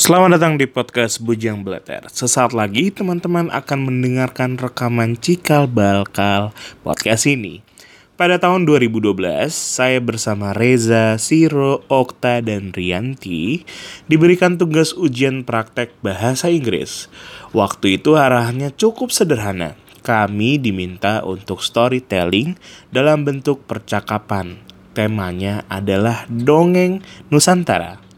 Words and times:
Selamat 0.00 0.40
datang 0.40 0.56
di 0.56 0.64
podcast 0.64 1.20
Bujang 1.20 1.60
Belater. 1.60 2.08
Sesaat 2.08 2.56
lagi 2.56 2.88
teman-teman 2.88 3.52
akan 3.52 3.84
mendengarkan 3.84 4.56
rekaman 4.56 5.12
cikal 5.20 5.68
bakal 5.68 6.56
podcast 6.80 7.28
ini. 7.28 7.60
Pada 8.16 8.40
tahun 8.40 8.64
2012, 8.64 9.12
saya 9.52 10.00
bersama 10.00 10.56
Reza, 10.56 11.20
Siro, 11.20 11.84
Okta, 11.92 12.40
dan 12.40 12.72
Rianti 12.72 13.68
diberikan 14.08 14.56
tugas 14.56 14.96
ujian 14.96 15.44
praktek 15.44 15.92
bahasa 16.00 16.48
Inggris. 16.48 17.12
Waktu 17.52 18.00
itu 18.00 18.16
arahnya 18.16 18.72
cukup 18.72 19.12
sederhana. 19.12 19.76
Kami 20.00 20.56
diminta 20.56 21.20
untuk 21.28 21.60
storytelling 21.60 22.56
dalam 22.88 23.28
bentuk 23.28 23.68
percakapan. 23.68 24.64
Temanya 24.96 25.68
adalah 25.68 26.24
dongeng 26.32 27.04
Nusantara. 27.28 28.09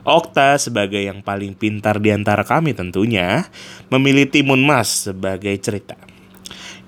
Okta 0.00 0.56
sebagai 0.56 1.04
yang 1.04 1.20
paling 1.20 1.52
pintar 1.52 2.00
di 2.00 2.08
antara 2.08 2.40
kami 2.40 2.72
tentunya 2.72 3.44
memilih 3.92 4.24
Timun 4.32 4.64
Mas 4.64 5.08
sebagai 5.08 5.52
cerita. 5.60 5.96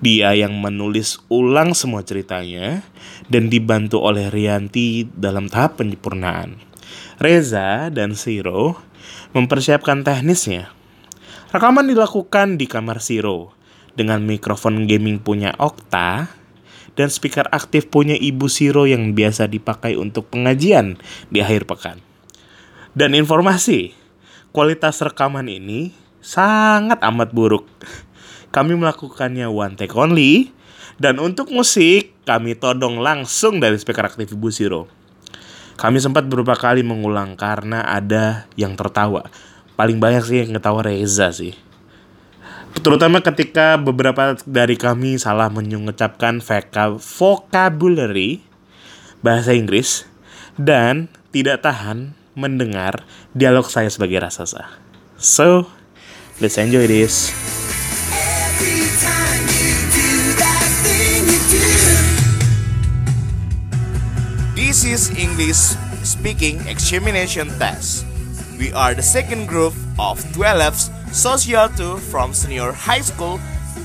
Dia 0.03 0.33
yang 0.35 0.57
menulis 0.59 1.21
ulang 1.29 1.77
semua 1.77 2.01
ceritanya 2.03 2.83
dan 3.29 3.47
dibantu 3.47 4.01
oleh 4.03 4.27
Rianti 4.27 5.07
dalam 5.07 5.47
tahap 5.47 5.79
penyempurnaan. 5.79 6.57
Reza 7.21 7.87
dan 7.93 8.17
Siro 8.17 8.75
mempersiapkan 9.31 10.01
teknisnya. 10.01 10.73
Rekaman 11.53 11.85
dilakukan 11.87 12.57
di 12.57 12.65
kamar 12.65 12.99
Siro 12.99 13.53
dengan 13.93 14.25
mikrofon 14.25 14.89
gaming 14.89 15.21
punya 15.21 15.53
Okta 15.61 16.33
dan 16.97 17.07
speaker 17.13 17.45
aktif 17.53 17.89
punya 17.93 18.17
Ibu 18.17 18.49
Siro 18.49 18.89
yang 18.89 19.13
biasa 19.13 19.45
dipakai 19.45 19.93
untuk 19.97 20.33
pengajian 20.33 20.97
di 21.29 21.39
akhir 21.45 21.69
pekan. 21.69 22.01
Dan 22.93 23.17
informasi, 23.17 23.89
kualitas 24.53 25.01
rekaman 25.01 25.49
ini 25.49 25.89
sangat 26.21 27.01
amat 27.01 27.33
buruk. 27.33 27.65
Kami 28.53 28.77
melakukannya 28.77 29.49
one 29.49 29.73
take 29.73 29.97
only 29.97 30.53
dan 31.01 31.17
untuk 31.17 31.49
musik 31.49 32.13
kami 32.21 32.53
todong 32.53 33.01
langsung 33.01 33.57
dari 33.57 33.81
speaker 33.81 34.05
aktif 34.05 34.37
Ibu 34.37 34.49
Siro. 34.53 34.85
Kami 35.73 35.97
sempat 35.97 36.29
beberapa 36.29 36.53
kali 36.53 36.85
mengulang 36.85 37.33
karena 37.33 37.81
ada 37.81 38.45
yang 38.53 38.77
tertawa. 38.77 39.25
Paling 39.73 39.97
banyak 39.97 40.21
sih 40.21 40.45
yang 40.45 40.53
ketawa 40.53 40.85
Reza 40.85 41.33
sih. 41.33 41.57
Terutama 42.77 43.25
ketika 43.25 43.73
beberapa 43.81 44.37
dari 44.45 44.77
kami 44.77 45.17
salah 45.17 45.49
mengucapkan 45.49 46.37
vocabulary 47.01 48.45
bahasa 49.25 49.57
Inggris 49.57 50.05
dan 50.61 51.09
tidak 51.33 51.65
tahan 51.65 52.13
mendengar 52.33 53.05
dialog 53.33 53.69
saya 53.69 53.89
sebagai 53.89 54.21
raksasa. 54.21 54.69
So, 55.17 55.69
let's 56.41 56.57
enjoy 56.57 56.89
this. 56.89 57.31
This 64.57 64.83
is 64.89 65.13
English 65.13 65.77
speaking 66.01 66.59
examination 66.65 67.53
test. 67.61 68.09
We 68.57 68.73
are 68.73 68.93
the 68.97 69.05
second 69.05 69.45
group 69.45 69.73
of 70.01 70.17
12 70.33 71.13
Social 71.13 71.69
2 71.69 72.01
from 72.09 72.33
Senior 72.33 72.73
High 72.73 73.05
School 73.05 73.37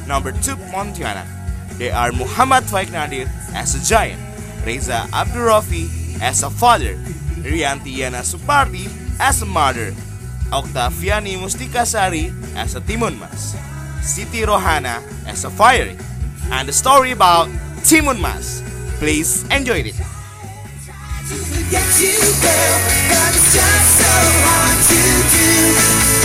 number 0.09 0.33
2 0.33 0.57
Pontianak. 0.73 1.29
They 1.77 1.93
are 1.93 2.11
Muhammad 2.11 2.65
Faik 2.65 2.91
Nadir 2.91 3.29
as 3.53 3.77
a 3.77 3.81
giant, 3.85 4.19
Reza 4.65 5.05
Abdurrafi 5.13 5.93
as 6.25 6.43
a 6.43 6.51
father, 6.51 6.97
Rianti 7.43 7.97
Yana 7.97 8.23
Supardi 8.23 8.89
as 9.21 9.43
a 9.43 9.47
mother, 9.47 9.93
Octaviani 10.51 11.37
Mustikasari 11.37 12.33
as 12.57 12.75
a 12.75 12.81
Timun 12.81 13.19
Mas, 13.19 13.55
Siti 14.03 14.45
Rohana 14.45 15.03
as 15.27 15.45
a 15.45 15.51
fiery, 15.51 15.97
and 16.51 16.69
the 16.69 16.73
story 16.73 17.13
about 17.13 17.49
Timun 17.83 18.21
Mas. 18.21 18.63
Please 18.99 19.45
enjoy 19.51 19.81
it. 19.81 19.95
Get 21.71 22.01
you, 22.01 22.19
girl, 22.41 22.79
it's 23.29 23.55
just 23.55 23.89
so 23.99 24.13
hard 24.45 24.79
to 24.89 26.13
do. 26.13 26.18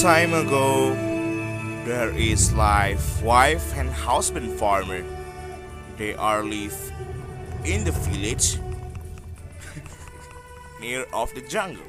Time 0.00 0.32
ago, 0.32 0.94
there 1.84 2.08
is 2.16 2.54
life, 2.54 3.22
wife 3.22 3.76
and 3.76 3.90
husband 3.90 4.58
farmer. 4.58 5.04
They 5.98 6.14
are 6.14 6.42
live 6.42 6.90
in 7.66 7.84
the 7.84 7.92
village 7.92 8.56
near 10.80 11.04
of 11.12 11.34
the 11.34 11.42
jungle, 11.42 11.84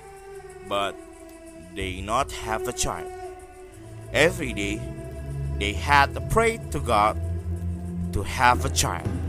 but 0.67 0.93
they 1.73 2.01
not 2.01 2.33
have 2.33 2.67
a 2.67 2.73
child. 2.73 3.09
Every 4.11 4.51
day, 4.51 4.81
they 5.57 5.71
had 5.71 6.13
to 6.15 6.19
pray 6.19 6.59
to 6.71 6.81
God 6.81 7.17
to 8.11 8.23
have 8.23 8.65
a 8.65 8.69
child. 8.69 9.20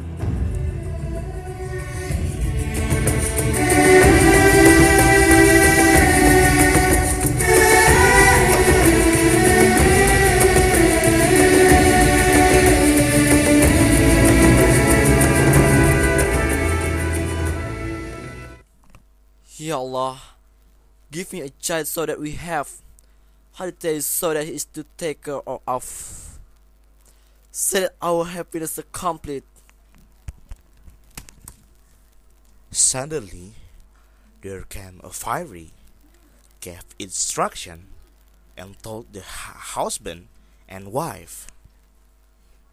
Give 21.32 21.46
a 21.46 21.50
child 21.60 21.86
so 21.86 22.06
that 22.06 22.20
we 22.20 22.32
have 22.32 22.68
holidays 23.52 24.06
so 24.06 24.34
that 24.34 24.44
he 24.44 24.54
is 24.54 24.64
to 24.64 24.84
take 24.96 25.24
care 25.24 25.40
of 25.46 25.60
us. 25.66 26.38
So 27.50 27.80
that 27.80 27.94
our 28.00 28.24
happiness 28.24 28.78
is 28.78 28.84
complete. 28.92 29.44
Suddenly, 32.70 33.52
there 34.40 34.62
came 34.62 35.00
a 35.04 35.10
fiery, 35.10 35.72
gave 36.60 36.84
instruction, 36.98 37.86
and 38.56 38.78
told 38.82 39.12
the 39.12 39.20
husband 39.22 40.28
and 40.68 40.92
wife. 40.92 41.46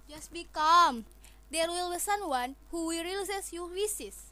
Just 0.10 0.32
be 0.32 0.48
calm. 0.54 1.06
There 1.52 1.68
will 1.68 1.92
be 1.92 2.00
someone 2.00 2.56
who 2.72 2.88
will 2.88 3.04
realize 3.04 3.52
your 3.52 3.68
wishes. 3.68 4.32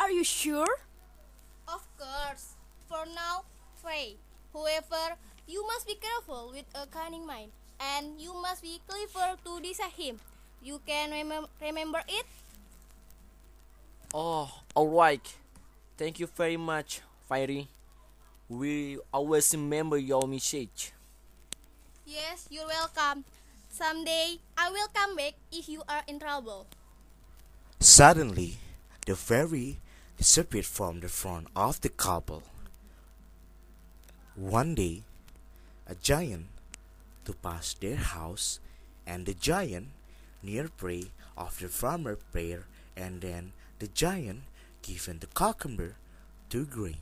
Are 0.00 0.10
you 0.10 0.24
sure? 0.24 0.78
Of 1.68 1.86
course. 1.96 2.55
For 2.88 3.04
now, 3.14 3.42
pray. 3.82 4.16
However, 4.52 5.16
you 5.46 5.66
must 5.66 5.86
be 5.86 5.94
careful 5.94 6.50
with 6.54 6.66
a 6.74 6.86
cunning 6.86 7.26
mind, 7.26 7.50
and 7.80 8.20
you 8.20 8.32
must 8.34 8.62
be 8.62 8.80
clever 8.86 9.36
to 9.44 9.60
deceive 9.60 9.92
him. 9.96 10.20
You 10.62 10.80
can 10.86 11.10
remem- 11.10 11.48
remember 11.60 12.02
it? 12.08 12.26
Oh, 14.14 14.50
alright. 14.74 15.34
Thank 15.98 16.20
you 16.20 16.26
very 16.26 16.56
much, 16.56 17.00
Fairy. 17.28 17.68
We 18.48 18.98
always 19.12 19.52
remember 19.52 19.98
your 19.98 20.26
message. 20.26 20.92
Yes, 22.06 22.46
you're 22.50 22.66
welcome. 22.66 23.24
Someday, 23.68 24.38
I 24.56 24.70
will 24.70 24.88
come 24.94 25.16
back 25.16 25.34
if 25.50 25.68
you 25.68 25.82
are 25.88 26.02
in 26.06 26.18
trouble. 26.18 26.66
Suddenly, 27.80 28.58
the 29.06 29.16
fairy 29.16 29.78
disappeared 30.16 30.64
from 30.64 31.00
the 31.00 31.08
front 31.08 31.48
of 31.54 31.80
the 31.80 31.90
couple. 31.90 32.42
One 34.36 34.74
day, 34.74 35.00
a 35.88 35.94
giant 35.94 36.48
to 37.24 37.32
pass 37.32 37.72
their 37.72 37.96
house, 37.96 38.60
and 39.06 39.24
the 39.24 39.32
giant 39.32 39.88
near 40.42 40.68
prey 40.68 41.08
of 41.38 41.58
the 41.58 41.68
farmer 41.68 42.16
prayer, 42.32 42.66
and 42.94 43.22
then 43.22 43.52
the 43.78 43.88
giant 43.88 44.42
given 44.82 45.20
the 45.20 45.26
cucumber 45.32 45.96
to 46.50 46.66
grain. 46.66 47.00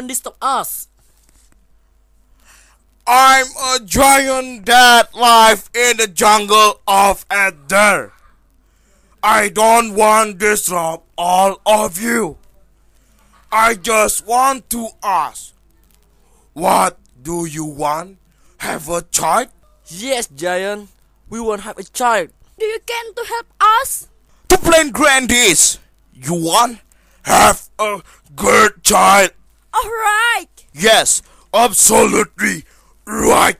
Don't 0.00 0.08
disturb 0.08 0.36
us. 0.40 0.88
I'm 3.06 3.44
a 3.74 3.80
giant 3.84 4.64
that 4.64 5.14
lives 5.14 5.68
in 5.74 5.98
the 5.98 6.06
jungle 6.06 6.80
of 6.88 7.26
Ether. 7.30 8.14
I 9.22 9.50
don't 9.50 9.94
want 9.94 10.40
to 10.40 10.56
disrupt 10.56 11.04
all 11.18 11.60
of 11.66 12.00
you. 12.00 12.38
I 13.52 13.74
just 13.74 14.26
want 14.26 14.70
to 14.70 14.88
ask, 15.02 15.52
what 16.54 16.96
do 17.20 17.44
you 17.44 17.66
want? 17.66 18.16
Have 18.56 18.88
a 18.88 19.02
child? 19.02 19.48
Yes, 19.86 20.28
Giant. 20.28 20.88
We 21.28 21.40
won't 21.40 21.60
have 21.60 21.76
a 21.76 21.84
child. 21.84 22.30
Do 22.58 22.64
you 22.64 22.80
can 22.86 23.14
to 23.16 23.24
help 23.28 23.46
us? 23.60 24.08
To 24.48 24.56
plan 24.56 24.92
grandies, 24.92 25.78
you 26.14 26.32
want? 26.32 26.78
Have 27.24 27.68
a 27.78 28.00
good 28.34 28.82
child? 28.82 29.32
Alright. 29.74 30.66
Yes, 30.72 31.22
absolutely 31.52 32.64
right. 33.06 33.56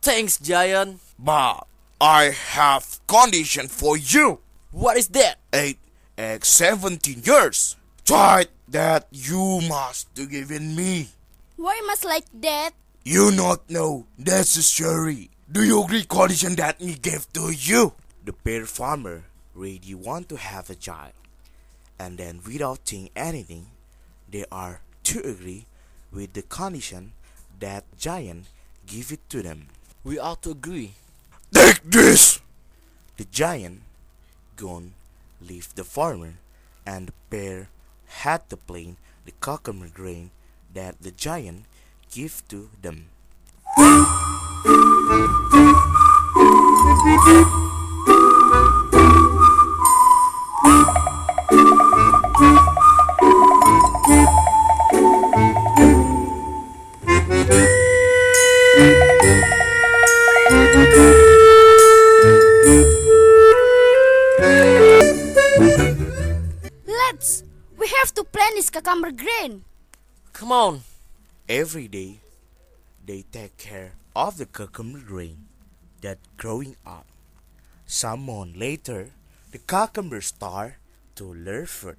Thanks, 0.00 0.38
Giant. 0.38 1.00
But 1.18 1.66
I 2.00 2.34
have 2.34 3.00
condition 3.06 3.68
for 3.68 3.96
you. 3.96 4.40
What 4.72 4.96
is 4.96 5.08
that? 5.08 5.38
8 5.52 5.78
x 6.18 6.48
17 6.48 7.22
years. 7.24 7.76
Child 8.04 8.48
that 8.68 9.06
you 9.12 9.60
must 9.68 10.12
to 10.16 10.26
give 10.26 10.50
in 10.50 10.74
me. 10.74 11.08
Why 11.56 11.80
must 11.86 12.04
like 12.04 12.26
that? 12.40 12.70
You 13.04 13.30
not 13.30 13.70
know 13.70 14.06
necessary. 14.18 15.30
Do 15.50 15.62
you 15.62 15.84
agree 15.84 16.04
condition 16.04 16.56
that 16.56 16.80
me 16.80 16.94
gave 16.94 17.32
to 17.34 17.50
you? 17.50 17.92
The 18.24 18.32
bear 18.32 18.66
farmer 18.66 19.24
really 19.54 19.94
want 19.94 20.28
to 20.30 20.36
have 20.36 20.70
a 20.70 20.74
child. 20.74 21.12
And 21.98 22.18
then 22.18 22.40
without 22.44 22.86
think 22.86 23.10
anything, 23.14 23.66
they 24.30 24.44
are 24.50 24.80
to 25.04 25.20
agree 25.20 25.66
with 26.12 26.32
the 26.32 26.42
condition 26.42 27.12
that 27.60 27.84
giant 27.98 28.46
give 28.86 29.12
it 29.12 29.28
to 29.30 29.42
them. 29.42 29.68
We 30.04 30.18
ought 30.18 30.42
to 30.42 30.50
agree. 30.50 30.94
Take 31.52 31.82
this! 31.84 32.40
The 33.16 33.24
giant 33.30 33.82
gone 34.56 34.94
leave 35.40 35.74
the 35.74 35.84
farmer, 35.84 36.34
and 36.86 37.08
the 37.08 37.12
bear 37.30 37.68
had 38.24 38.48
to 38.50 38.56
plant 38.56 38.96
the 39.24 39.32
cucumber 39.42 39.88
grain 39.88 40.30
that 40.74 41.00
the 41.00 41.10
giant 41.10 41.64
give 42.10 42.42
to 42.48 42.70
them. 42.80 43.06
Plant 69.02 69.18
this 69.18 69.24
cucumber 69.26 69.40
grain. 69.48 69.64
Come 70.32 70.52
on. 70.52 70.80
Every 71.48 71.88
day, 71.88 72.20
they 73.04 73.24
take 73.32 73.56
care 73.56 73.92
of 74.14 74.38
the 74.38 74.46
cucumber 74.46 75.00
grain 75.00 75.46
that 76.00 76.18
growing 76.36 76.76
up. 76.86 77.06
Some 77.86 78.26
month 78.26 78.56
later, 78.56 79.10
the 79.50 79.58
cucumber 79.58 80.20
start 80.20 80.74
to 81.16 81.24
learn 81.34 81.66
fruit. 81.66 81.98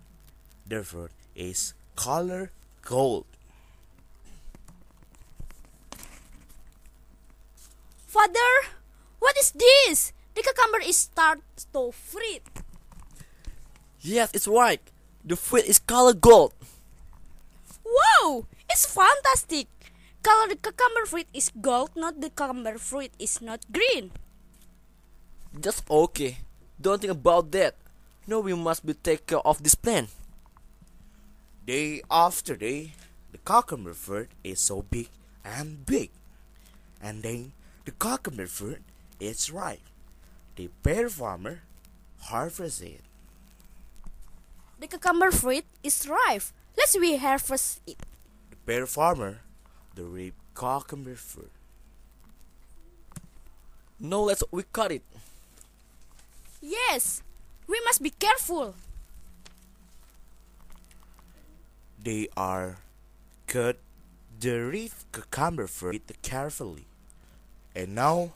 The 0.67 0.83
fruit 0.83 1.11
is 1.35 1.73
color 1.95 2.51
gold. 2.81 3.25
Father, 8.07 8.69
what 9.19 9.38
is 9.38 9.51
this? 9.51 10.13
The 10.35 10.41
cucumber 10.41 10.81
is 10.81 10.97
start 10.97 11.41
to 11.73 11.91
fruit. 11.91 12.41
Yes, 14.01 14.31
it's 14.33 14.47
right. 14.47 14.81
The 15.23 15.35
fruit 15.35 15.65
is 15.65 15.79
color 15.79 16.13
gold. 16.13 16.53
Wow, 17.93 18.49
it's 18.69 18.89
fantastic. 18.89 19.69
Color 20.23 20.49
the 20.49 20.57
cucumber 20.57 21.05
fruit 21.05 21.27
is 21.33 21.51
gold, 21.53 21.91
not 21.95 22.21
the 22.21 22.33
cucumber 22.33 22.79
fruit 22.81 23.11
is 23.19 23.41
not 23.41 23.61
green. 23.69 24.09
That's 25.53 25.83
okay. 25.85 26.41
Don't 26.81 26.99
think 27.01 27.13
about 27.13 27.51
that. 27.51 27.75
No, 28.25 28.39
we 28.39 28.55
must 28.55 28.85
be 28.85 28.93
take 28.95 29.27
care 29.27 29.45
of 29.45 29.61
this 29.61 29.75
plant. 29.75 30.09
Day 31.67 32.01
after 32.09 32.55
day, 32.55 32.95
the 33.31 33.37
cucumber 33.37 33.93
fruit 33.93 34.31
is 34.43 34.59
so 34.59 34.81
big 34.81 35.09
and 35.45 35.85
big. 35.85 36.09
And 37.03 37.21
then 37.21 37.51
the 37.85 37.91
cucumber 37.91 38.47
fruit 38.47 38.81
is 39.19 39.51
ripe. 39.51 39.83
The 40.55 40.69
pear 40.81 41.09
farmer 41.09 41.61
harvests 42.31 42.81
it. 42.81 43.01
The 44.79 44.87
cucumber 44.87 45.31
fruit 45.31 45.65
is 45.83 46.07
ripe. 46.07 46.43
Let's 46.77 46.97
we 46.97 47.17
harvest 47.17 47.81
it. 47.85 47.97
The 48.49 48.55
pear 48.65 48.85
farmer, 48.85 49.41
the 49.95 50.03
ripe 50.03 50.35
cucumber 50.55 51.15
fruit. 51.15 51.51
No, 53.99 54.23
let's 54.23 54.43
we 54.51 54.63
cut 54.63 54.91
it. 54.91 55.03
Yes, 56.61 57.21
we 57.67 57.79
must 57.85 58.01
be 58.01 58.09
careful. 58.09 58.75
They 62.03 62.27
are 62.35 62.77
cut 63.47 63.77
the 64.39 64.59
ripe 64.59 64.97
cucumber 65.11 65.67
fruit 65.67 66.03
carefully. 66.21 66.85
And 67.75 67.95
now 67.95 68.33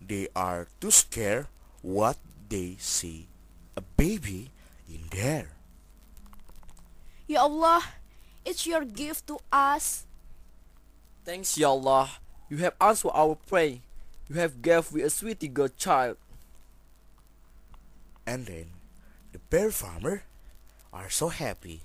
they 0.00 0.28
are 0.36 0.68
too 0.80 0.90
scared 0.90 1.46
what 1.82 2.16
they 2.48 2.76
see 2.78 3.28
a 3.76 3.80
baby 3.80 4.50
in 4.88 5.08
there. 5.10 5.57
Ya 7.28 7.44
Allah, 7.44 7.84
it's 8.40 8.64
your 8.64 8.88
gift 8.88 9.28
to 9.28 9.36
us. 9.52 10.08
Thanks, 11.28 11.60
Ya 11.60 11.68
Allah. 11.68 12.08
You 12.48 12.56
have 12.64 12.72
answered 12.80 13.12
our 13.12 13.36
prayer. 13.36 13.84
You 14.32 14.40
have 14.40 14.64
gave 14.64 14.88
we 14.96 15.04
a 15.04 15.12
sweetie 15.12 15.52
girl 15.52 15.68
child. 15.68 16.16
And 18.24 18.48
then 18.48 18.72
the 19.36 19.44
bear 19.52 19.68
farmer 19.68 20.24
are 20.88 21.12
so 21.12 21.28
happy. 21.28 21.84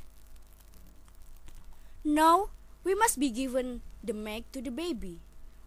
Now, 2.07 2.55
we 2.87 2.95
must 2.95 3.19
be 3.19 3.27
given 3.27 3.83
the 3.99 4.15
milk 4.15 4.47
to 4.55 4.63
the 4.63 4.71
baby. 4.71 5.19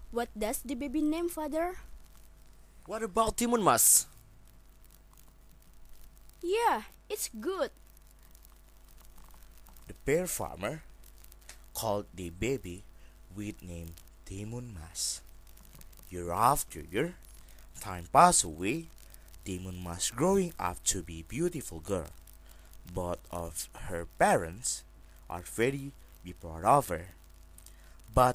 What 0.08 0.32
does 0.32 0.64
the 0.64 0.72
baby 0.72 1.04
name, 1.04 1.28
father? 1.28 1.76
What 2.88 3.04
about 3.04 3.36
Timun 3.36 3.60
Mas? 3.60 4.08
Yeah, 6.40 6.88
it's 7.12 7.28
good. 7.28 7.68
The 9.86 9.94
bear 10.04 10.26
farmer 10.26 10.82
called 11.72 12.06
the 12.14 12.30
baby 12.30 12.82
with 13.36 13.62
name 13.62 13.94
Timun 14.26 14.74
Mas. 14.74 15.20
Year 16.10 16.32
after 16.32 16.80
year, 16.80 17.14
time 17.80 18.06
passed 18.12 18.42
away. 18.42 18.88
Timun 19.46 19.84
Mas 19.84 20.10
growing 20.10 20.52
up 20.58 20.82
to 20.90 21.02
be 21.02 21.22
beautiful 21.22 21.78
girl. 21.78 22.10
Both 22.92 23.22
of 23.30 23.68
her 23.86 24.06
parents 24.18 24.82
are 25.30 25.42
very 25.46 25.92
be 26.24 26.32
proud 26.32 26.64
of 26.64 26.88
her. 26.88 27.14
But 28.12 28.34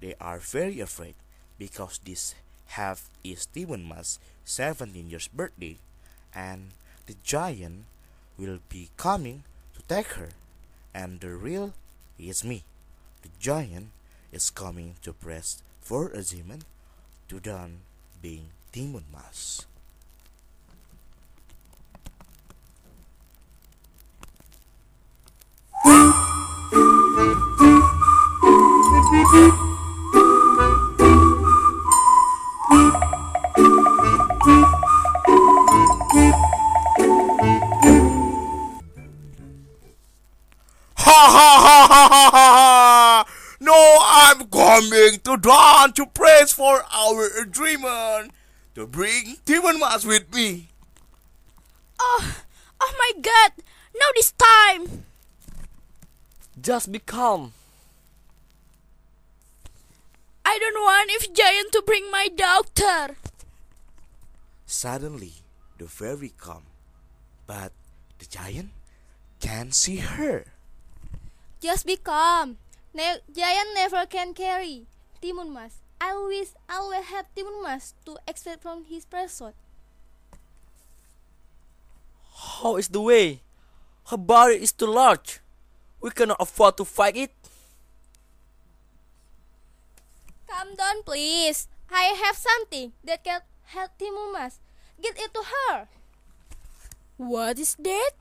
they 0.00 0.14
are 0.20 0.42
very 0.42 0.80
afraid 0.80 1.14
because 1.56 2.00
this 2.02 2.34
half 2.74 3.06
is 3.22 3.46
Timun 3.46 3.86
Mas 3.86 4.18
17 4.44 5.08
years 5.08 5.28
birthday 5.28 5.78
and 6.34 6.74
the 7.06 7.14
giant 7.22 7.86
will 8.36 8.58
be 8.68 8.90
coming 8.96 9.44
to 9.74 9.82
take 9.86 10.18
her 10.18 10.30
and 10.94 11.20
the 11.20 11.34
real 11.34 11.72
is 12.18 12.44
me. 12.44 12.64
The 13.22 13.30
giant 13.38 13.88
is 14.32 14.50
coming 14.50 14.96
to 15.02 15.12
press 15.12 15.62
for 15.80 16.08
a 16.08 16.22
demon 16.22 16.62
to 17.28 17.40
done 17.40 17.80
being 18.22 18.50
demon 18.72 19.04
Mas. 19.12 19.66
Just 56.70 56.92
be 56.92 57.00
calm. 57.02 57.50
I 60.46 60.54
don't 60.62 60.78
want 60.78 61.10
if 61.10 61.26
giant 61.34 61.72
to 61.72 61.82
bring 61.82 62.08
my 62.12 62.30
doctor. 62.30 63.18
Suddenly, 64.66 65.42
the 65.82 65.90
fairy 65.90 66.30
come, 66.38 66.70
but 67.50 67.74
the 68.22 68.26
giant 68.30 68.70
can't 69.42 69.74
see 69.74 69.96
her. 69.96 70.46
Just 71.58 71.90
be 71.90 71.96
calm. 71.98 72.62
Ne- 72.94 73.18
giant 73.34 73.74
never 73.74 74.06
can 74.06 74.30
carry. 74.30 74.86
Timun 75.18 75.50
Mas. 75.50 75.82
I 76.00 76.14
wish 76.14 76.54
I 76.70 76.78
will 76.86 77.02
have 77.02 77.26
Timun 77.34 77.66
Mas 77.66 77.98
to 78.06 78.14
expect 78.30 78.62
from 78.62 78.86
his 78.86 79.02
person. 79.10 79.58
How 82.62 82.78
is 82.78 82.86
the 82.94 83.02
way? 83.02 83.42
Her 84.06 84.16
body 84.22 84.62
is 84.62 84.70
too 84.70 84.86
large. 84.86 85.42
We 86.00 86.10
cannot 86.10 86.40
afford 86.40 86.76
to 86.78 86.84
fight 86.84 87.16
it. 87.16 87.32
Calm 90.48 90.74
down, 90.74 91.02
please. 91.04 91.68
I 91.90 92.16
have 92.24 92.36
something 92.36 92.92
that 93.04 93.24
can 93.24 93.40
help 93.64 93.90
Timun 93.98 94.32
Mas. 94.32 94.60
Get 95.00 95.16
it 95.18 95.32
to 95.34 95.42
her. 95.42 95.88
What 97.16 97.58
is 97.58 97.76
that? 97.80 98.12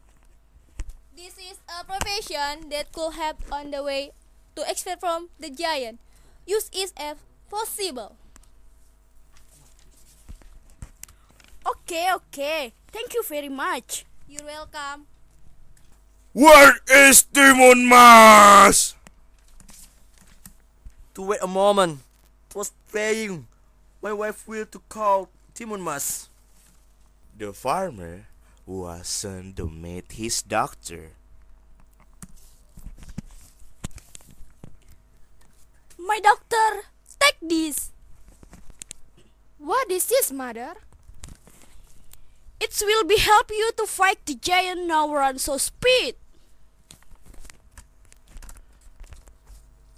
This 1.15 1.35
is 1.35 1.59
a 1.67 1.83
profession 1.83 2.69
that 2.69 2.91
could 2.91 3.13
help 3.13 3.43
on 3.51 3.71
the 3.71 3.83
way 3.83 4.11
to 4.55 4.63
expect 4.69 5.01
from 5.01 5.29
the 5.39 5.49
giant. 5.49 5.99
Use 6.47 6.71
it 6.71 6.93
as 6.95 7.17
possible. 7.49 8.15
Okay, 11.67 12.07
okay. 12.15 12.73
Thank 12.87 13.13
you 13.13 13.23
very 13.23 13.49
much. 13.49 14.05
You're 14.27 14.45
welcome. 14.45 15.08
Where 16.33 16.77
is 16.85 17.25
Timun 17.25 17.89
Mas? 17.89 18.93
To 21.17 21.25
wait 21.25 21.41
a 21.41 21.49
moment. 21.49 22.05
It 22.49 22.55
was 22.55 22.71
praying. 22.91 23.49
My 24.01 24.13
wife 24.13 24.47
will 24.47 24.65
to 24.69 24.79
call 24.89 25.29
Timun 25.57 25.81
Mas. 25.81 26.29
The 27.33 27.51
farmer 27.51 28.29
was 28.69 29.07
sent 29.07 29.57
to 29.57 29.69
meet 29.69 30.13
his 30.13 30.45
doctor. 30.45 31.17
My 35.97 36.19
doctor, 36.21 36.85
take 37.17 37.41
this. 37.41 37.89
What 39.57 39.89
is 39.89 40.05
this, 40.05 40.31
mother? 40.31 40.77
It 42.59 42.75
will 42.83 43.05
be 43.05 43.17
help 43.17 43.51
you 43.51 43.71
to 43.77 43.85
fight 43.87 44.25
the 44.25 44.35
giant 44.35 44.85
now 44.85 45.11
run 45.11 45.39
so 45.39 45.57
speed. 45.57 46.15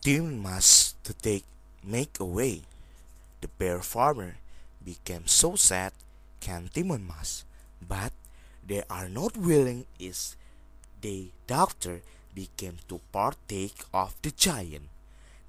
Timon 0.02 0.40
must 0.40 1.04
to 1.04 1.14
take 1.14 1.46
make 1.84 2.20
away. 2.20 2.62
The 3.42 3.50
bear 3.50 3.82
farmer 3.82 4.38
became 4.86 5.26
so 5.26 5.56
sad 5.56 5.94
can 6.40 6.70
Timon 6.74 7.06
must, 7.06 7.46
but 7.82 8.14
they 8.66 8.84
are 8.90 9.10
not 9.10 9.38
willing 9.38 9.86
is 10.00 10.36
the 11.02 11.30
doctor 11.48 12.02
became 12.34 12.78
to 12.90 13.02
partake 13.12 13.86
of 13.94 14.16
the 14.22 14.32
giant. 14.32 14.90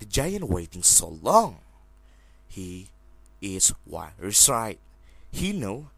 The 0.01 0.07
giant 0.07 0.49
waiting 0.49 0.83
so 0.83 1.09
long. 1.23 1.61
He 2.49 2.89
is 3.41 3.73
what 3.85 4.13
is 4.21 4.49
right. 4.49 4.79
He 5.31 5.53
know 5.53 5.89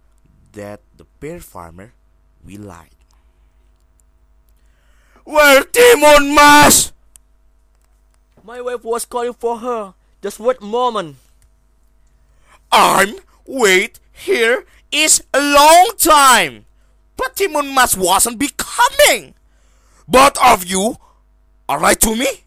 that 0.54 0.80
the 0.96 1.04
bear 1.20 1.40
farmer 1.40 1.92
will 2.44 2.62
lie. 2.62 2.90
Where 5.24 5.62
Timun 5.62 6.34
Mas? 6.34 6.92
My 8.42 8.60
wife 8.60 8.84
was 8.84 9.04
calling 9.04 9.32
for 9.32 9.58
her. 9.58 9.94
Just 10.20 10.40
a 10.40 10.56
moment. 10.60 11.16
I'm 12.72 13.16
wait 13.46 14.00
here 14.12 14.64
is 14.90 15.22
a 15.32 15.40
long 15.40 15.92
time. 15.98 16.66
But 17.16 17.36
Timun 17.36 17.74
Mas 17.74 17.96
wasn't 17.96 18.38
becoming. 18.38 19.34
Both 20.06 20.36
of 20.44 20.64
you 20.64 20.96
are 21.68 21.80
right 21.80 22.00
to 22.00 22.14
me. 22.14 22.44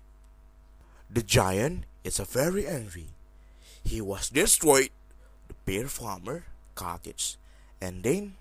The 1.10 1.24
giant 1.24 1.86
is 2.04 2.20
a 2.20 2.26
very 2.26 2.68
angry. 2.68 3.08
He 3.84 4.02
was 4.02 4.30
destroyed 4.30 4.90
the 5.48 5.56
bear 5.66 5.88
farmer 5.88 6.46
cottage 6.76 7.38
and 7.82 8.04
then 8.04 8.36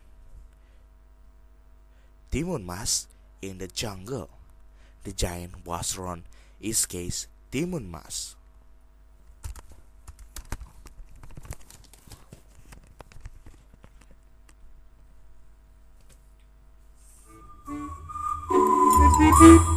Timun 2.31 2.64
Mas 2.64 3.07
in 3.43 3.59
the 3.59 3.69
jungle. 3.69 4.28
The 5.05 5.12
giant 5.12 5.64
was 5.64 5.97
run 5.97 6.25
escapes 6.62 7.28
Timun 7.52 7.88
Mas. 7.88 8.35
Who 19.38 19.73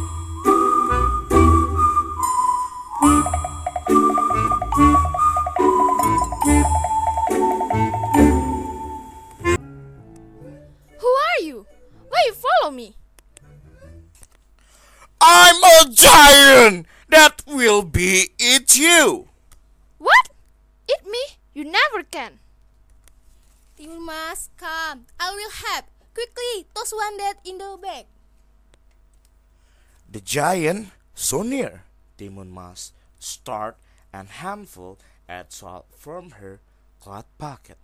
The 30.10 30.20
giant 30.20 30.90
so 31.14 31.42
near. 31.42 31.84
Timon 32.18 32.50
must 32.50 32.92
start 33.20 33.76
and 34.12 34.28
handful 34.28 34.98
at 35.28 35.52
salt 35.52 35.86
from 35.96 36.42
her 36.42 36.58
cloth 36.98 37.26
pocket. 37.38 37.78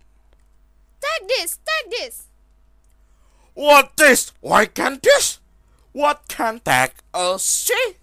Take 0.99 1.29
this, 1.29 1.59
take 1.63 1.91
this. 1.91 2.25
What 3.53 3.95
this? 3.95 4.33
Why 4.41 4.65
can't 4.65 5.01
this? 5.01 5.39
What 5.93 6.27
can 6.27 6.59
take 6.59 6.95
a 7.13 7.39
see? 7.39 7.95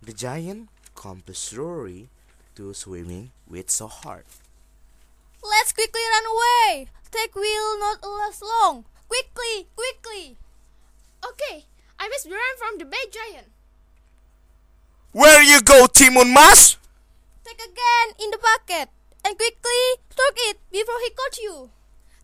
The 0.00 0.12
giant 0.12 0.68
compulsory 0.94 2.08
to 2.54 2.72
swimming 2.74 3.32
with 3.48 3.70
so 3.70 3.88
hard. 3.88 4.24
Let's 5.42 5.72
quickly 5.72 6.00
run 6.00 6.24
away. 6.30 6.86
Take 7.10 7.34
will 7.34 7.78
not 7.78 8.02
last 8.02 8.42
long. 8.42 8.84
Quickly, 9.08 9.66
quickly. 9.76 10.36
Okay, 11.26 11.66
I 11.98 12.08
must 12.08 12.26
run 12.26 12.56
from 12.58 12.78
the 12.78 12.84
big 12.84 13.12
giant. 13.12 13.52
Where 15.12 15.42
you 15.42 15.60
go, 15.60 15.86
Timun 15.86 16.32
Mas? 16.32 16.76
Take 17.44 17.60
again 17.60 18.08
in 18.18 18.30
the 18.30 18.38
bucket 18.38 18.88
and 19.24 19.36
quickly 19.36 19.82
stroke 20.10 20.38
it 20.48 20.58
before 20.70 20.98
he 21.04 21.10
caught 21.10 21.38
you. 21.38 21.70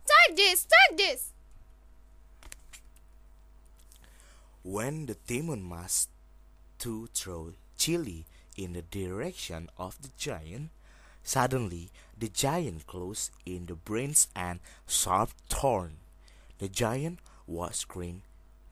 Take 0.06 0.36
this, 0.36 0.66
take 0.66 0.96
this. 0.96 1.32
When 4.62 5.06
the 5.06 5.16
demon 5.26 5.62
must 5.62 6.08
to 6.80 7.08
throw 7.14 7.52
chili 7.76 8.26
in 8.56 8.72
the 8.72 8.82
direction 8.82 9.70
of 9.78 10.00
the 10.02 10.10
giant, 10.16 10.70
suddenly 11.22 11.90
the 12.18 12.28
giant 12.28 12.86
closed 12.86 13.30
in 13.44 13.66
the 13.66 13.74
brains 13.74 14.28
and 14.34 14.60
sharp 14.86 15.30
thorn. 15.48 15.98
The 16.58 16.68
giant 16.68 17.20
was 17.46 17.76
screaming, 17.76 18.22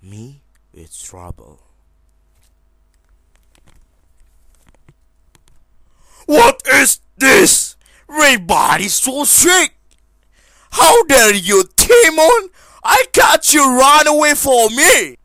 "Me 0.03 0.43
with 0.77 1.03
trouble." 1.03 1.59
What 6.27 6.61
is 6.67 7.01
this? 7.17 7.77
Everybody's 8.09 8.95
so 8.95 9.25
sick. 9.25 9.75
How 10.71 11.03
dare 11.05 11.35
you, 11.35 11.65
Timon? 11.77 12.51
I 12.85 13.07
got 13.13 13.53
you 13.55 13.63
run 13.79 14.07
away 14.07 14.35
for 14.35 14.69
me. 14.71 15.17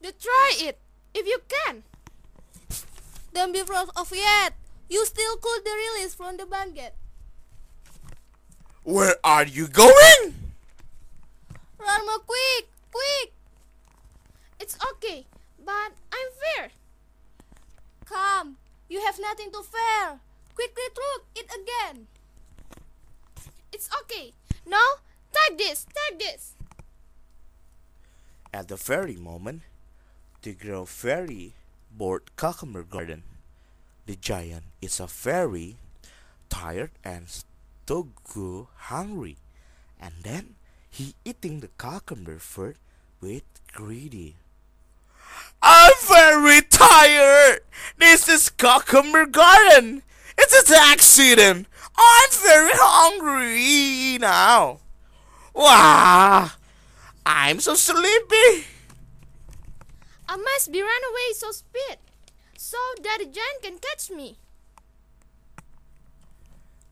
You 0.00 0.12
try 0.12 0.52
it 0.60 0.78
if 1.14 1.26
you 1.26 1.38
can. 1.48 1.82
Don't 3.34 3.52
be 3.52 3.62
proud 3.64 3.90
of 3.96 4.12
yet. 4.14 4.54
You 4.88 5.04
still 5.04 5.36
could 5.36 5.64
be 5.64 5.70
released 5.70 6.16
from 6.16 6.36
the 6.36 6.46
bucket. 6.46 6.94
Where 8.84 9.16
are 9.22 9.44
you 9.44 9.68
going? 9.68 10.52
Run 11.78 12.06
more 12.06 12.20
quick, 12.20 12.68
quick. 12.90 13.37
It's 15.60 15.70
okay, 15.70 15.90
but 15.90 15.92
I'm 16.12 16.30
fair. 16.56 16.70
Come, 18.04 18.56
you 18.88 19.00
have 19.04 19.18
nothing 19.20 19.50
to 19.52 19.62
fear. 19.62 20.20
Quickly 20.54 20.84
throw 20.94 21.24
it 21.36 21.50
again. 21.54 22.06
It's 23.72 23.88
okay. 24.02 24.32
Now, 24.66 25.02
take 25.32 25.58
this, 25.58 25.86
take 25.86 26.18
this. 26.18 26.54
At 28.52 28.68
the 28.68 28.76
very 28.76 29.16
moment, 29.16 29.62
the 30.42 30.54
girl 30.54 30.86
fairy 30.86 31.54
board 31.90 32.30
cucumber 32.36 32.82
garden. 32.82 33.22
the 34.06 34.16
giant 34.16 34.64
is 34.80 35.00
a 35.00 35.06
very 35.06 35.76
tired 36.48 36.90
and 37.04 37.28
so 37.86 38.08
go 38.34 38.68
hungry, 38.76 39.36
and 40.00 40.14
then 40.22 40.56
he 40.90 41.14
eating 41.24 41.60
the 41.60 41.68
cucumber 41.78 42.38
fruit 42.38 42.76
with 43.20 43.44
greedy. 43.72 44.36
I'm 45.62 45.92
very 46.06 46.62
tired. 46.62 47.60
This 47.98 48.28
is 48.28 48.50
cucumber 48.50 49.26
garden. 49.26 50.02
It's 50.38 50.70
an 50.70 50.76
accident. 50.78 51.66
I'm 51.96 52.30
very 52.30 52.70
hungry 52.74 54.18
now. 54.18 54.80
Wow, 55.54 56.50
I'm 57.26 57.58
so 57.58 57.74
sleepy. 57.74 58.66
I 60.28 60.36
must 60.36 60.70
be 60.70 60.80
run 60.80 61.02
away 61.10 61.32
so 61.34 61.50
speed, 61.50 61.98
so 62.56 62.76
that 63.02 63.18
the 63.18 63.24
giant 63.24 63.62
can 63.62 63.78
catch 63.78 64.10
me. 64.10 64.38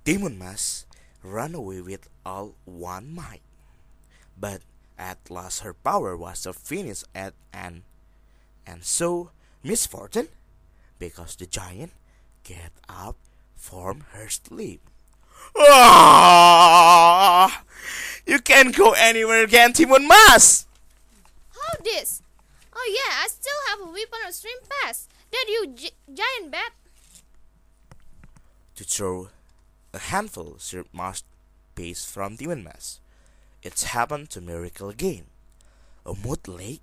Demon 0.02 0.38
Mas 0.38 0.86
ran 1.22 1.54
away 1.54 1.80
with 1.80 2.08
all 2.24 2.56
one 2.64 3.14
might. 3.14 3.42
But 4.36 4.62
at 4.98 5.30
last 5.30 5.60
her 5.60 5.74
power 5.74 6.16
was 6.16 6.46
finished 6.64 7.04
at 7.14 7.34
an 7.52 7.84
and 8.66 8.84
so 8.84 9.30
misfortune 9.62 10.28
because 10.98 11.36
the 11.36 11.46
giant 11.46 11.92
get 12.44 12.72
up 12.88 13.16
from 13.54 14.04
her 14.12 14.28
sleep. 14.28 14.80
Ah! 15.56 17.62
You 18.26 18.40
can't 18.40 18.74
go 18.74 18.92
anywhere 18.92 19.44
again, 19.44 19.72
Timun 19.72 20.08
Mas! 20.08 20.66
How 21.54 21.78
this? 21.84 22.22
Oh 22.74 22.92
yeah, 22.92 23.22
I 23.22 23.28
still 23.28 23.60
have 23.68 23.80
a 23.80 23.90
weapon 23.90 24.18
of 24.26 24.34
stream 24.34 24.58
pass. 24.68 25.08
That 25.30 25.46
you 25.48 25.72
gi- 25.74 25.92
giant 26.12 26.50
bat. 26.50 26.72
To 28.76 28.84
throw 28.84 29.28
a 29.94 29.98
handful 29.98 30.56
syrup 30.58 30.88
must 30.92 31.24
pace 31.74 32.04
from 32.04 32.36
Demon 32.36 32.62
Mass. 32.62 33.00
It's 33.62 33.84
happened 33.84 34.30
to 34.30 34.40
Miracle 34.40 34.90
again. 34.90 35.24
A 36.04 36.14
mud 36.14 36.46
lake 36.46 36.82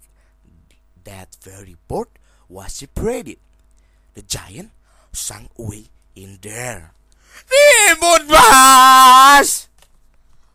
that 1.05 1.35
very 1.41 1.75
boat 1.87 2.09
was 2.49 2.73
separated. 2.73 3.37
The 4.13 4.21
giant 4.21 4.71
sank 5.11 5.49
away 5.57 5.85
in 6.15 6.39
there. 6.41 6.91
Demon 7.49 8.27
Mass! 8.27 9.67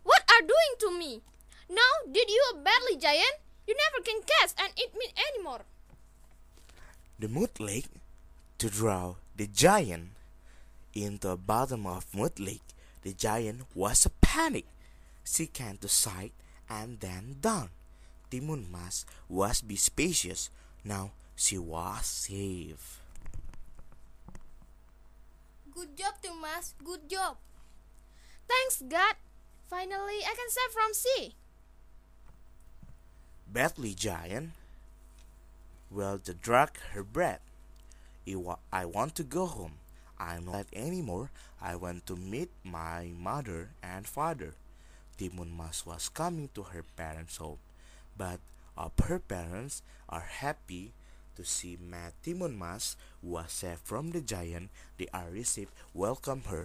What 0.04 0.22
are 0.30 0.42
doing 0.42 0.74
to 0.80 0.98
me? 0.98 1.20
Now, 1.68 2.10
did 2.10 2.30
you 2.30 2.42
a 2.54 2.56
badly 2.56 2.96
giant? 2.96 3.42
You 3.66 3.74
never 3.76 4.02
can 4.02 4.20
catch 4.22 4.52
and 4.58 4.72
eat 4.78 4.94
me 4.94 5.12
anymore. 5.34 5.62
The 7.18 7.28
mud 7.28 7.60
lake 7.60 7.88
to 8.58 8.70
draw 8.70 9.16
the 9.36 9.46
giant 9.46 10.10
into 10.94 11.28
the 11.28 11.36
bottom 11.36 11.86
of 11.86 12.06
mud 12.14 12.40
lake. 12.40 12.62
The 13.02 13.12
giant 13.12 13.66
was 13.74 14.06
a 14.06 14.10
panic. 14.10 14.66
She 15.24 15.46
came 15.46 15.76
to 15.78 15.88
sight 15.88 16.32
and 16.70 17.00
then 17.00 17.36
down. 17.40 17.70
Timun 18.30 18.70
Mas 18.70 19.04
was 19.28 19.60
be 19.60 19.76
spacious. 19.76 20.50
Now 20.84 21.12
she 21.36 21.58
was 21.58 22.06
safe. 22.06 23.00
Good 25.70 25.96
job, 25.96 26.14
Thomas. 26.22 26.74
Good 26.82 27.08
job. 27.08 27.36
Thanks, 28.48 28.82
God. 28.82 29.14
Finally, 29.68 30.24
I 30.24 30.34
can 30.34 30.50
save 30.50 30.72
from 30.72 30.92
sea. 30.94 31.34
Badly 33.46 33.94
giant. 33.94 34.50
Well, 35.90 36.18
the 36.18 36.34
drag 36.34 36.76
her 36.92 37.02
breath. 37.02 37.40
I 38.72 38.84
want 38.84 39.14
to 39.16 39.22
go 39.24 39.46
home. 39.46 39.80
I'm 40.18 40.44
not 40.44 40.66
anymore. 40.72 41.30
I 41.62 41.76
want 41.76 42.06
to 42.06 42.16
meet 42.16 42.50
my 42.64 43.12
mother 43.16 43.70
and 43.82 44.06
father. 44.06 44.54
Timun 45.16 45.56
Mas 45.56 45.86
was 45.86 46.08
coming 46.08 46.50
to 46.54 46.62
her 46.74 46.84
parents' 46.96 47.38
home, 47.38 47.58
but 48.18 48.40
of 48.76 48.92
her 49.06 49.18
parents 49.20 49.82
are 50.08 50.26
happy 50.42 50.92
to 51.36 51.44
see 51.44 51.78
Matt 51.80 52.14
Timun 52.24 52.58
Mas 52.58 52.96
was 53.22 53.52
saved 53.52 53.86
from 53.86 54.10
the 54.10 54.20
giant. 54.20 54.70
They 54.98 55.06
are 55.14 55.30
received 55.30 55.70
welcome 55.94 56.42
her. 56.50 56.64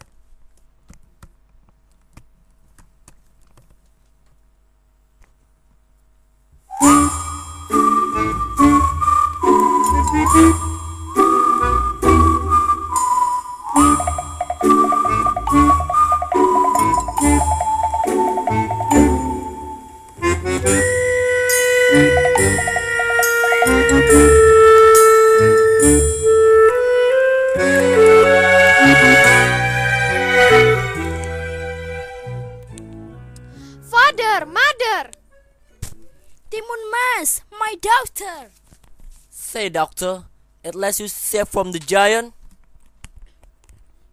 Doctor, 39.73 40.25
at 40.63 40.75
last 40.75 40.99
you 40.99 41.07
saved 41.09 41.49
from 41.49 41.71
the 41.73 41.79
giant. 41.79 42.33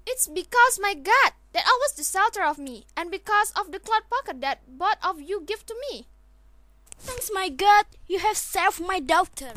It's 0.07 0.27
because 0.27 0.81
my 0.81 0.95
God 0.95 1.33
that 1.53 1.65
always 1.67 1.93
the 1.93 2.05
shelter 2.05 2.43
of 2.43 2.59
me, 2.59 2.87
and 2.97 3.11
because 3.11 3.53
of 3.59 3.73
the 3.73 3.79
cloud 3.79 4.03
pocket 4.11 4.41
that 4.41 4.63
both 4.67 4.97
of 5.03 5.21
you 5.21 5.43
give 5.45 5.67
to 5.67 5.75
me. 5.91 6.07
Thanks, 6.99 7.31
my 7.33 7.49
God, 7.49 7.87
you 8.07 8.19
have 8.19 8.37
saved 8.37 8.81
my 8.81 9.01
daughter. 9.01 9.53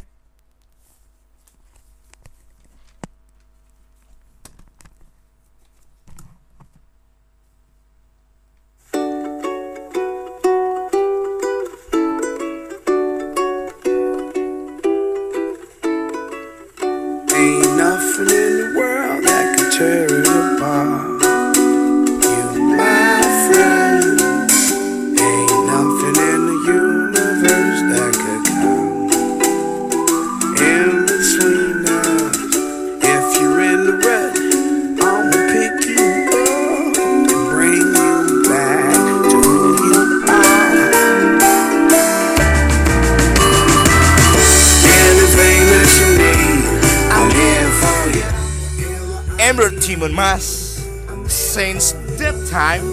Mas. 50.14 50.86
Since 51.28 51.94
that 52.22 52.38
time, 52.50 52.86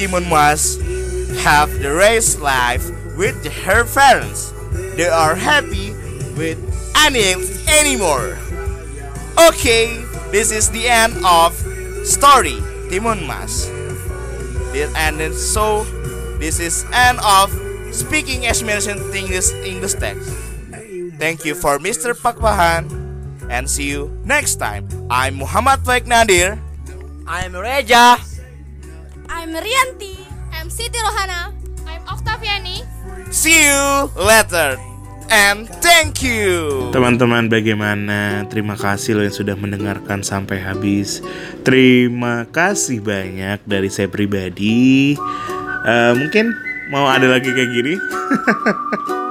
Timun 0.00 0.28
Mas 0.28 0.80
have 1.44 1.68
the 1.80 1.92
race 1.92 2.40
life 2.40 2.88
with 3.16 3.36
her 3.64 3.84
parents. 3.84 4.52
They 4.96 5.08
are 5.08 5.36
happy 5.36 5.92
with 6.36 6.56
any 6.96 7.36
anymore. 7.68 8.38
Okay, 9.36 10.00
this 10.32 10.52
is 10.52 10.70
the 10.70 10.88
end 10.88 11.12
of 11.24 11.52
story 12.08 12.56
Timun 12.88 13.26
Mas. 13.26 13.68
This 14.72 14.88
ended 14.96 15.36
so 15.36 15.84
this 16.40 16.60
is 16.60 16.84
end 16.92 17.20
of 17.20 17.52
speaking 17.92 18.46
as 18.48 18.62
explanation 18.62 19.00
English 19.12 19.52
English 19.64 19.94
text. 20.00 20.28
Thank 21.20 21.44
you 21.44 21.54
for 21.54 21.78
Mr. 21.78 22.16
Pakpahan 22.16 23.01
and 23.52 23.68
see 23.68 23.92
you 23.92 24.08
next 24.24 24.56
time. 24.56 24.88
I'm 25.12 25.36
Muhammad 25.36 25.84
Faik 25.84 26.08
Nadir. 26.08 26.56
I'm 27.28 27.52
Reja. 27.52 28.16
I'm 29.28 29.52
Rianti. 29.52 30.16
I'm 30.56 30.72
Siti 30.72 30.96
Rohana. 30.96 31.52
I'm 31.84 32.02
Octaviani. 32.08 32.88
See 33.28 33.68
you 33.68 34.08
later 34.16 34.80
and 35.28 35.68
thank 35.84 36.24
you. 36.24 36.88
Teman-teman 36.96 37.52
bagaimana? 37.52 38.48
Terima 38.48 38.76
kasih 38.76 39.20
loh 39.20 39.24
yang 39.28 39.36
sudah 39.36 39.56
mendengarkan 39.56 40.24
sampai 40.24 40.60
habis. 40.60 41.20
Terima 41.60 42.48
kasih 42.48 43.04
banyak 43.04 43.60
dari 43.68 43.88
saya 43.92 44.08
pribadi. 44.08 45.12
Eh, 45.84 46.12
mungkin 46.16 46.52
mau 46.88 47.08
ada 47.08 47.28
lagi 47.28 47.52
kayak 47.52 47.70
gini. 47.72 47.94